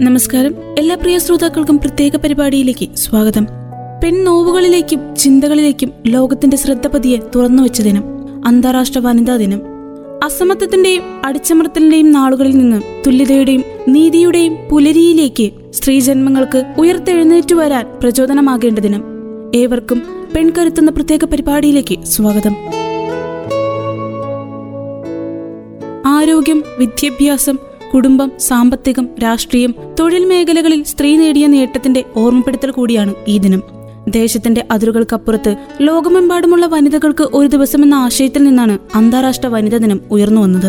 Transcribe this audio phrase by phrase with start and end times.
[0.00, 0.54] നമസ്കാരം.
[0.78, 3.46] എല്ലാ പ്രിയ ശ്രോതാക്കൾക്കും പ്രത്യേക പരിപാടിയിലേക്ക് സ്വാഗതം.
[4.02, 8.04] പെൺനോവുകളിലേക്കും ചിന്തകളിലേക്കും ലോകത്തിന്റെ ശ്രദ്ധ പതിയെ തുറന്നു വെച്ച ദിനം
[8.46, 9.60] അന്താരാഷ്ട്ര വനിതാ ദിനം.
[10.24, 19.04] അസമത്വത്തിന്റെയും അടിച്ചമർത്തലിന്റെയും നാളുകളിൽ നിന്ന് തുല്യതയുടെയും നീതിയുടെയും പുലരിയിലേക്ക് സ്ത്രീജന്മങ്ങൾക്ക് ഉയർത്തെഴുന്നേറ്റു വരാൻ പ്രചോദനമാകേണ്ട ദിനം.
[19.54, 20.02] ഏവർക്കും
[20.36, 22.56] പെൺകരുത്തുന്ന പ്രത്യേക പരിപാടിയിലേക്ക് സ്വാഗതം.
[26.06, 27.58] ആരോഗ്യം വിദ്യാഭ്യാസം
[27.94, 33.62] കുടുംബം സാമ്പത്തികം രാഷ്ട്രീയം തൊഴിൽ മേഖലകളിൽ സ്ത്രീ നേടിയ നേട്ടത്തിന്റെ ഓർമ്മപ്പെടുത്തൽ കൂടിയാണ് ഈ ദിനം.
[34.08, 40.68] ദേശത്തിന്റെ അതിരുകൾക്കപ്പുറത്ത് ലോകമെമ്പാടുമുള്ള വനിതകൾക്ക് ഒരു ദിവസമെന്ന ആശയത്തിൽ നിന്നാണ് അന്താരാഷ്ട്ര വനിതാ ദിനം ഉയർന്നു വന്നത്.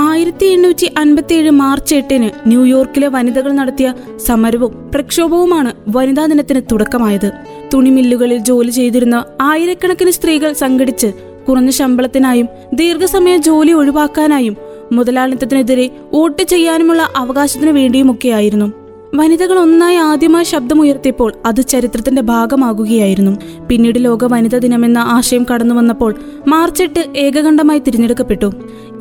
[0.00, 3.94] ആയിരത്തി എണ്ണൂറ്റി അൻപത്തിയേഴ് മാർച്ച് എട്ടിന് ന്യൂയോർക്കിലെ വനിതകൾ നടത്തിയ
[4.26, 7.32] സമരവും പ്രക്ഷോഭവുമാണ് വനിതാ ദിനത്തിന് തുടക്കമായത്.
[7.74, 11.12] തുണിമില്ലുകളിൽ ജോലി ചെയ്തിരുന്ന ആയിരക്കണക്കിന് സ്ത്രീകൾ സംഘടിച്ച്
[11.48, 18.72] കുറഞ്ഞ ശമ്പളത്തിനായും ദീർഘസമയ ജോലി ഒഴിവാക്കാനായും മുതലാളിത്തത്തിനെതിരെ വോട്ട് ചെയ്യാനുമുള്ള അവകാശത്തിനു വേണ്ടിയുമൊക്കെയായിരുന്നു.
[19.14, 23.64] വനിതകൾ ഒന്നായി ആദ്യമായി ശബ്ദമുയർത്തിയപ്പോൾ അത് ചരിത്രത്തിന്റെ ഭാഗമാകുകയായിരുന്നു.
[23.68, 26.14] പിന്നീട് ലോക വനിതാ ദിനമെന്ന ആശയം കടന്നു വന്നപ്പോൾ
[26.48, 28.52] മാർച്ച് എട്ട് ഏകകണ്ഠമായി തിരഞ്ഞെടുക്കപ്പെട്ടു.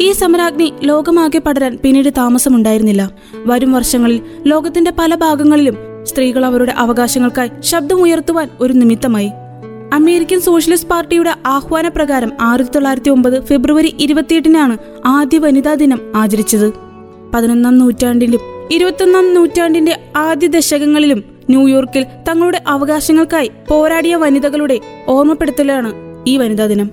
[0.01, 3.11] ഈ സമരാഗ്നി ലോകമാകെ പടരാൻ പിന്നീട് താമസമുണ്ടായിരുന്നില്ല.
[3.45, 9.31] വരും വർഷങ്ങളിൽ ലോകത്തിന്റെ പല ഭാഗങ്ങളിലും സ്ത്രീകൾ അവരുടെ അവകാശങ്ങൾക്കായി ശബ്ദമുയർത്തുവാൻ ഒരു നിമിത്തമായി.
[9.93, 16.73] അമേരിക്കൻ സോഷ്യലിസ്റ്റ് പാർട്ടിയുടെ ആഹ്വാനപ്രകാരം ആയിരത്തി തൊള്ളായിരത്തി ഒമ്പത് ഫെബ്രുവരി ഇരുപത്തിയെട്ടിനാണ് ആദ്യ വനിതാ ദിനം ആചരിച്ചത്.
[17.33, 18.39] പതിനൊന്നാം നൂറ്റാണ്ടിലും
[18.71, 25.93] ഇരുപത്തൊന്നാം നൂറ്റാണ്ടിന്റെ ആദ്യ ദശകങ്ങളിലും ന്യൂയോർക്കിൽ തങ്ങളുടെ അവകാശങ്ങൾക്കായി പോരാടിയ വനിതകളുടെ ഓർമ്മപ്പെടുത്തലാണ്
[26.27, 26.91] ഈ വനിതാ ദിനം.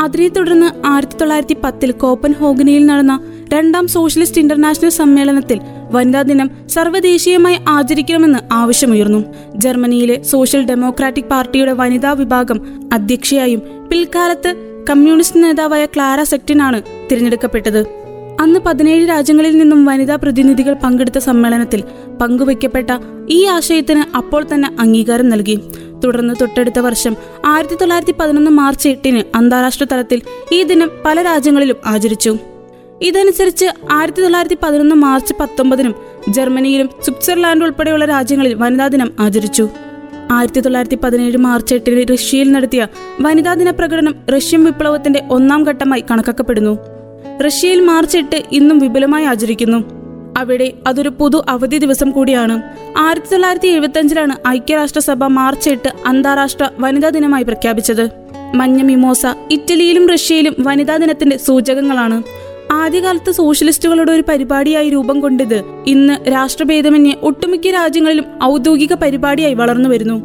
[0.00, 3.20] അതിനെ തുടർന്ന് ആയിരത്തി തൊള്ളായിരത്തി പത്തിൽ കോപ്പൻ ഹോഗനയിൽ നടന്ന
[3.54, 9.24] രണ്ടാം സോഷ്യലിസ്റ്റ് ഇന്റർനാഷണൽ സമ്മേളനത്തിൽ വനിതാ ദിനം സർവദേശീയമായി ആചരിക്കണമെന്ന് ആവശ്യമുയർന്നു.
[9.54, 14.54] ജർമ്മനിയിലെ സോഷ്യൽ ഡെമോക്രാറ്റിക് പാർട്ടിയുടെ വനിതാ വിഭാഗം അധ്യക്ഷയായും പിൽക്കാലത്ത്
[14.90, 17.86] കമ്മ്യൂണിസ്റ്റ് നേതാവായ ക്ലാര സെക്ടിനാണ് തിരഞ്ഞെടുക്കപ്പെട്ടത്.
[18.40, 21.84] അന്ന് പതിനേഴ് രാജ്യങ്ങളിൽ നിന്നും വനിതാ പ്രതിനിധികൾ പങ്കെടുത്ത സമ്മേളനത്തിൽ
[22.20, 22.90] പങ്കുവയ്ക്കപ്പെട്ട
[23.30, 25.60] ഈ ആശയത്തിന് അപ്പോൾ തന്നെ അംഗീകാരം നൽകി.
[26.04, 30.22] തുടർന്ന് തൊട്ടടുത്ത വർഷം ആയിരത്തി തൊള്ളായിരത്തി പതിനൊന്ന് മാർച്ച് എട്ടിന് അന്താരാഷ്ട്ര തലത്തിൽ
[30.52, 32.38] ഈ ദിനം പല രാജ്യങ്ങളിലും ആചരിച്ചു.
[33.02, 35.94] ഇതനുസരിച്ച് ആയിരത്തി തൊള്ളായിരത്തി പതിനൊന്ന് മാർച്ച് പത്തൊമ്പതിനും
[36.28, 39.68] ജർമ്മനിയിലും സ്വിറ്റ്സർലാൻഡ് ഉൾപ്പെടെയുള്ള രാജ്യങ്ങളിൽ വനിതാ ദിനം ആചരിച്ചു.
[40.30, 42.86] ആയിരത്തി തൊള്ളായിരത്തി പതിനേഴ് മാർച്ച് എട്ടിന് റഷ്യയിൽ നടത്തിയ
[43.20, 46.78] വനിതാ ദിന പ്രകടനം റഷ്യൻ വിപ്ലവത്തിന്റെ ഒന്നാം ഘട്ടമായി കണക്കാക്കപ്പെടുന്നു.
[47.46, 49.78] റഷ്യയിൽ മാർച്ച് എട്ട് ഇന്നും വിപുലമായി ആചരിക്കുന്നു.
[50.38, 52.62] അവിടെ അതൊരു പുതു അവധി ദിവസം കൂടിയാണ്.
[52.98, 58.08] ആയിരത്തി തൊള്ളായിരത്തി എഴുപത്തി അഞ്ചിലാണ് ഐക്യരാഷ്ട്രസഭ മാർച്ച് എട്ട് അന്താരാഷ്ട്ര വനിതാ ദിനമായി പ്രഖ്യാപിച്ചത്.
[58.54, 62.22] മഞ്ഞ മിമോസ ഇറ്റലിയിലും റഷ്യയിലും വനിതാ ദിനത്തിന്റെ സൂചകങ്ങളാണ്.
[62.72, 70.22] ആദ്യകാലത്ത് സോഷ്യലിസ്റ്റുകളുടെ ഒരു പരിപാടിയായി രൂപം കൊണ്ടത് ഇന്ന് രാഷ്ട്രഭേദമന്യേ ഒട്ടുമിക്ക രാജ്യങ്ങളിലും ഔദ്യോഗിക പരിപാടിയായി വളർന്നു വരുന്നു.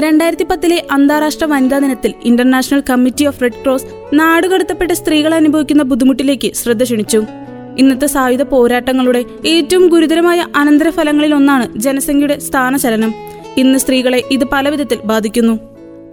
[0.00, 6.82] രണ്ടായിരത്തി പത്തിലെ അന്താരാഷ്ട്ര വനിതാ ദിനത്തിൽ international committee of red cross നാടുകടത്തപ്പെട്ട സ്ത്രീകൾ അനുഭവിക്കുന്ന ബുദ്ധിമുട്ടിലേക്ക് ശ്രദ്ധ
[6.82, 7.24] ക്ഷണിച്ചു.
[7.78, 13.14] ഇന്നത്തെ സായുധ പോരാട്ടങ്ങളുടെ ഏറ്റവും ഗുരുതരമായ അനന്തരഫലങ്ങളിൽ ഒന്നാണ് ജനസംഖ്യയുടെ സ്ഥാനചലനം.
[13.56, 15.58] ഇന്ന് സ്ത്രീകളെ ഇത് പലവിധത്തിൽ ബാധിക്കുന്നു.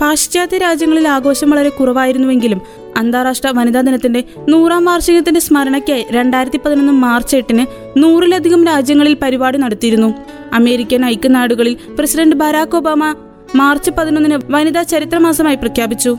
[0.01, 2.61] പാശ്ചാത്യ രാജ്യങ്ങളിൽ ആഘോഷം വളരെ കുറവായിരുന്നുവെങ്കിലും
[2.97, 7.65] അന്താരാഷ്ട്ര വനിതാ ദിനത്തിന്റെ നൂറാം വാർഷികത്തിന്റെ സ്മരണയ്ക്കായി രണ്ടായിരത്തി പതിനൊന്ന് മാർച്ച് എട്ടിന്
[7.97, 10.13] നൂറിലധികം രാജ്യങ്ങളിൽ പരിപാടി നടത്തിയിരുന്നു.
[10.53, 13.15] അമേരിക്കൻ ഐക്യനാടുകളിൽ പ്രസിഡന്റ് ബരാക് ഒബാമ
[13.55, 16.17] മാർച്ച് പതിനൊന്നിന് വനിതാ ചരിത്രമാസമായി പ്രഖ്യാപിച്ചു.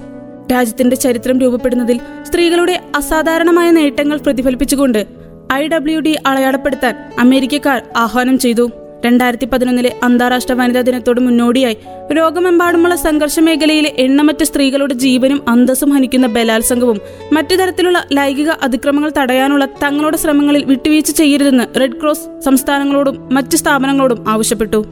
[0.53, 5.06] രാജ്യത്തിന്റെ ചരിത്രം രൂപപ്പെടുന്നതിൽ സ്ത്രീകളുടെ അസാധാരണമായ നേട്ടങ്ങൾ പ്രതിഫലിപ്പിച്ചുകൊണ്ട്
[5.52, 8.70] ഐ ഡബ്ല്യു ഡി അളയാടപ്പെടുത്താൻ അമേരിക്കക്കാർ ആഹ്വാനം ചെയ്തു.
[9.05, 11.77] രണ്ടായിരത്തി പതിനൊന്നിലെ അന്താരാഷ്ട്ര വനിതാ ദിനത്തോട് മുന്നോടിയായി
[12.12, 17.00] രോഗമെമ്പാടുമുള്ള സംഘർഷ മേഖലയിലെ എണ്ണമറ്റ സ്ത്രീകളുടെ ജീവനും അന്തസ്സും ഹനിക്കുന്ന ബലാത്സംഗവും
[17.33, 24.84] മറ്റു തരത്തിലുള്ള ലൈംഗിക അതിക്രമങ്ങൾ തടയാനുള്ള തങ്ങളുടെ ശ്രമങ്ങളിൽ വിട്ടുവീഴ്ച ചെയ്യരുതെന്ന് റെഡ് ക്രോസ് സംസ്ഥാനങ്ങളോടും മറ്റ് സ്ഥാപനങ്ങളോടും ആവശ്യപ്പെട്ടു.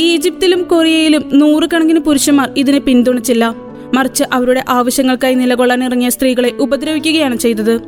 [0.00, 3.54] ഈജിപ്തിലും കൊറിയയിലും നൂറുകണക്കിന് പുരുഷന്മാർ ഇതിനെ പിന്തുണച്ചില്ല.
[3.94, 7.80] മറിച്ച് അവരുടെ ആവശ്യങ്ങൾക്കായി നിലകൊള്ളാൻ ഇറങ്ങിയ സ്ത്രീകളെ ഉപദ്രവിക്കുകയാണ് ചെയ്തത്.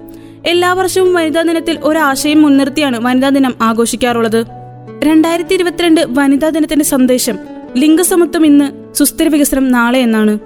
[0.47, 4.58] എല്ലാ വർഷവും വനിതാ ദിനത്തിൽ ഒരാശയം മുൻനിർത്തിയാണ് വനിതാ ദിനം ആഘോഷിക്കാറുള്ളത്.
[5.05, 7.39] രണ്ടായിരത്തി ഇരുപത്തിരണ്ട് വനിതാ ദിനത്തിന്റെ സന്ദേശം.
[7.77, 10.39] ലിംഗസമത്വം ഇന്ന് സുസ്ഥിര വികസനം നാളെ എന്നാണ്.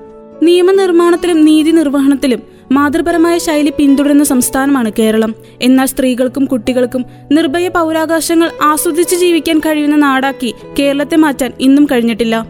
[0.43, 2.43] നിയമനിർമ്മാണത്തിലും നീതി നിർവഹണത്തിലും
[2.73, 5.35] മാതൃപരമായ ശൈലി പിന്തുടരുന്ന സംസ്ഥാനമാണ് കേരളം.
[5.62, 12.47] എന്നാൽ സ്ത്രീകൾക്കും കുട്ടികൾക്കും നിർഭയ പൗരാകാശങ്ങൾ ആസ്വദിച്ച് ജീവിക്കാൻ കഴിയുന്ന നാടാക്കി കേരളത്തെ മാറ്റാൻ ഇന്നും കഴിഞ്ഞിട്ടില്ല.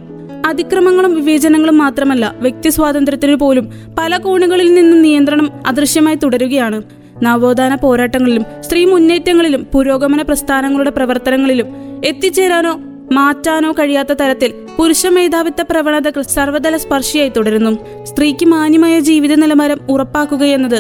[0.47, 6.82] അതിക്രമങ്ങളും വിവേചനങ്ങളും മാത്രമല്ല വ്യക്തി സ്വാതന്ത്ര്യത്തിന് പോലും പല കോണുകളിൽ നിന്നും നിയന്ത്രണം അദൃശ്യമായി തുടരുകയാണ്.
[7.23, 12.72] നവോത്ഥാന പോരാട്ടങ്ങളിലും സ്ത്രീ മുന്നേറ്റങ്ങളിലും പുരോഗമന പ്രസ്ഥാനങ്ങളുടെ പ്രവർത്തനങ്ങളിലും എത്തിച്ചേരാനോ
[13.12, 18.04] മാറ്റാനോ കഴിയാത്ത തരത്തിൽ പുരുഷ മേധാവിത്വ പ്രവണതകൾ സർവതല സ്പർശിയായി തുടരുന്നു.
[18.04, 20.78] സ്ത്രീക്ക് മാന്യമായ ജീവിത നിലവാരം ഉറപ്പാക്കുകയെന്നത്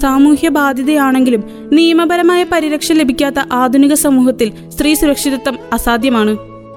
[0.00, 6.36] സാമൂഹ്യ ബാധ്യതയാണെങ്കിലും നിയമപരമായ പരിരക്ഷ ലഭിക്കാത്ത ആധുനിക സമൂഹത്തിൽ സ്ത്രീ സുരക്ഷിതത്വം അസാധ്യമാണ്.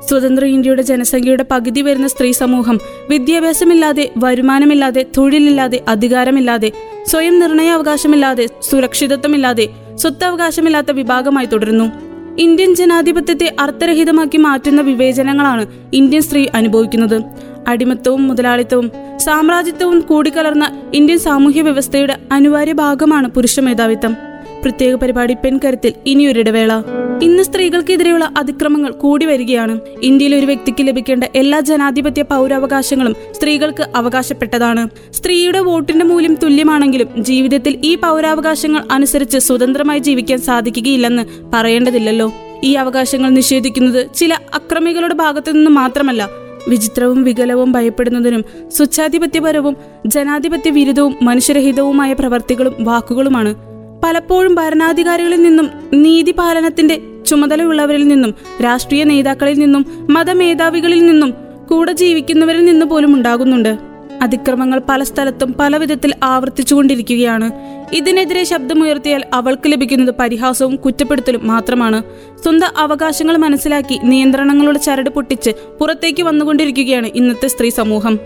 [0.10, 2.80] സ്വതന്ത്ര ഇന്ത്യയുടെ ജനസംഖ്യയുടെ പകുതി വരുന്ന സ്ത്രീ സമൂഹം
[3.10, 6.72] വിദ്യാഭ്യാസമില്ലാതെ വരുമാനമില്ലാതെ തൊഴിലില്ലാതെ അധികാരമില്ലാതെ
[7.08, 12.03] സ്വയം നിർണയാവകാശമില്ലാതെ സുരക്ഷിതത്വമില്ലാതെ സ്വത്തവകാശമില്ലാത്ത വിഭാഗമായി തുടരുന്നു.
[12.40, 17.22] ഇന്ത്യൻ ജനാധിപത്യത്തെ അർത്ഥരഹിതമാക്കി മാറ്റുന്ന വിവേചനങ്ങളാണ് ഇന്ത്യൻ സ്ത്രീ അനുഭവിക്കുന്നത്.
[17.68, 24.33] അടിമത്തവും മുതലാളിത്തവും സാമ്രാജ്യത്വവും കൂടിക്കലർന്ന ഇന്ത്യൻ സാമൂഹ്യ വ്യവസ്ഥയുടെ അനിവാര്യ ഭാഗമാണ് പുരുഷ മേധാവിത്വം.
[24.64, 26.84] പ്രത്യേക പരിപാടി പെൺകരുത്തിൽ ഇനിയൊരിടവേള
[27.22, 29.80] ഇന്ന് സ്ത്രീകൾക്കെതിരെയുള്ള അതിക്രമങ്ങൾ കൂടി വരികയാണ്.
[30.04, 34.90] ഇന്ത്യയിൽ ഒരു വ്യക്തിക്ക് ലഭിക്കേണ്ട എല്ലാ ജനാധിപത്യ പൗരാവകാശങ്ങളും സ്ത്രീകൾക്ക് അവകാശപ്പെട്ടതാണ്.
[35.14, 41.24] സ്ത്രീയുടെ വോട്ടിന്റെ മൂല്യം തുല്യമാണെങ്കിലും ജീവിതത്തിൽ ഈ പൗരാവകാശങ്ങൾ അനുസരിച്ച് സ്വതന്ത്രമായി ജീവിക്കാൻ സാധിക്കുകയില്ലെന്ന്
[41.54, 42.34] പറയേണ്ടതില്ലല്ലോ.
[42.64, 46.30] ഈ അവകാശങ്ങൾ നിഷേധിക്കുന്നത് ചില അക്രമികളുടെ ഭാഗത്തു നിന്ന് മാത്രമല്ല
[46.68, 53.73] വിചിത്രവും വികലവും ഭയപ്പെടുന്നതിനും സ്വച്ഛാധിപത്യപരവും ജനാധിപത്യ വിരുദ്ധവും മനുഷ്യരഹിതവുമായ പ്രവർത്തികളും വാക്കുകളുമാണ്
[54.04, 58.34] പലപ്പോഴും ഭരണാധികാരികളിൽ നിന്നും നീതിപാലനത്തിന്റെ ചുമതലയുള്ളവരിൽ നിന്നും
[58.64, 61.34] രാഷ്ട്രീയ നേതാക്കളിൽ നിന്നും മതമേധാവികളിൽ നിന്നും
[61.70, 63.78] കൂടെ ജീവിക്കുന്നവരിൽ നിന്ന് പോലും ഉണ്ടാകുന്നുണ്ട്.
[64.22, 67.52] അതിക്രമങ്ങൾ പല സ്ഥലത്തും പല വിധത്തിൽ ആവർത്തിച്ചുകൊണ്ടിരിക്കുകയാണ്.
[67.94, 72.04] ഇതിനെതിരെ ശബ്ദമുയർത്തിയാൽ അവൾക്ക് ലഭിക്കുന്നത് പരിഹാസവും കുറ്റപ്പെടുത്തലും മാത്രമാണ്.
[72.44, 78.20] സ്വന്തം അവകാശങ്ങൾ മനസ്സിലാക്കി നിയന്ത്രണങ്ങളുടെ ചരട് പൊട്ടിച്ച് പുറത്തേക്ക് വന്നുകൊണ്ടിരിക്കുകയാണ് ഇന്നത്തെ സ്ത്രീ സമൂഹം.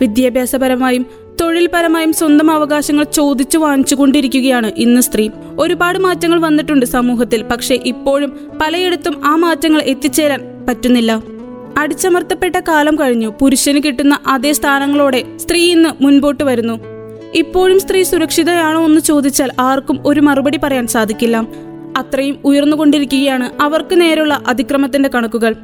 [0.00, 1.06] വിദ്യാഭ്യാസപരമായും
[1.40, 5.28] തൊഴിൽപരമായും സ്വന്തം അവകാശങ്ങൾ ചോദിച്ചു വാങ്ങിച്ചുകൊണ്ടിരിക്കുകയാണ് ഇന്ന് സ്ത്രീ.
[5.58, 11.22] ഒരുപാട് മാറ്റങ്ങൾ വന്നിട്ടുണ്ട് സമൂഹത്തിൽ പക്ഷേ ഇപ്പോഴും പലയിടത്തും ആ മാറ്റങ്ങൾ എത്തിച്ചേരാൻ പറ്റുന്നില്ല.
[11.78, 13.32] അടിച്ചമർത്തപ്പെട്ട കാലം കഴിഞ്ഞു.
[13.40, 16.80] പുരുഷന് കിട്ടുന്ന അതേ സ്ഥാനങ്ങളോടെ സ്ത്രീ ഇന്ന് മുൻപോട്ട് വരുന്നു.
[17.34, 21.36] ഇപ്പോഴും സ്ത്രീ സുരക്ഷിതയാണോ എന്ന് ചോദിച്ചാൽ ആർക്കും ഒരു മറുപടി പറയാൻ സാധിക്കില്ല.
[21.96, 25.54] അത്രയും ഉയർന്നുകൊണ്ടിരിക്കുകയാണ് അവർക്ക് നേരെയുള്ള അതിക്രമത്തിന്റെ കണക്കുകൾ.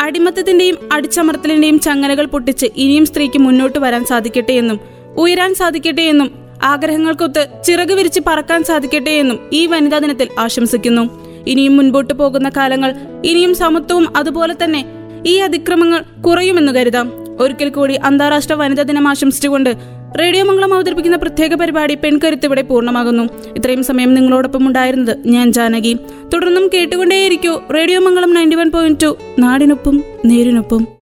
[0.00, 6.30] അടിമത്തത്തിന്റെയും അടിച്ചമർത്തലിന്റെയും ചങ്ങലകൾ പൊട്ടിച്ച് ഇനിയും സ്ത്രീക്ക് മുന്നോട്ട് വരാൻ സാധിക്കട്ടെ എന്നും ഉയരാൻ സാധിക്കട്ടെ എന്നും
[6.62, 11.26] ആഗ്രഹങ്ങൾക്കൊത്ത് ചിറക് വിരിച്ച് പറക്കാൻ സാധിക്കട്ടെ എന്നും ഈ വനിതാ ദിനത്തിൽ ആശംസിക്കുന്നു.
[11.46, 14.84] ഇനിയും മുൻപോട്ട് പോകുന്ന കാലങ്ങൾ ഇനിയും സമത്വവും അതുപോലെ തന്നെ
[15.26, 17.12] ഈ അതിക്രമങ്ങൾ കുറയുമെന്ന് കരുതാം.
[17.40, 19.74] ഒരിക്കൽ കൂടി അന്താരാഷ്ട്ര വനിതാ ദിനം ആശംസിച്ചുകൊണ്ട്
[20.20, 23.22] റേഡിയോ മംഗളം അവതരിപ്പിക്കുന്ന പ്രത്യേക പരിപാടി പെൺകരുത്ത് ഇവിടെ പൂർണമാകുന്നു.
[23.56, 25.96] ഇത്രയും സമയം നിങ്ങളോടൊപ്പം ഉണ്ടായിരുന്നത് ഞാൻ ജാനകി.
[26.34, 30.86] തുടർന്നും കേട്ടുകൊണ്ടേയിരിക്കൂ radio Mangalam ninety one point two നാടിനൊപ്പം നേരിനൊപ്പം.